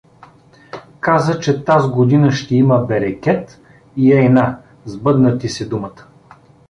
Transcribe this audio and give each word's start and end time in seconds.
Каза, 0.99 1.39
че 1.39 1.63
таз 1.65 1.89
година 1.91 2.31
ще 2.31 2.55
има 2.55 2.77
берекет, 2.85 3.61
и 3.97 4.13
ей 4.13 4.29
на, 4.29 4.59
сбъдна 4.85 5.37
ти 5.37 5.49
се 5.49 5.65
думата. 5.69 6.03